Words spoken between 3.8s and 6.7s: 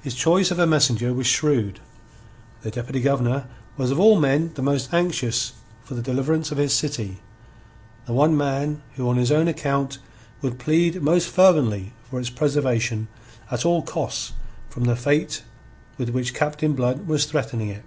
of all men the most anxious for the deliverance of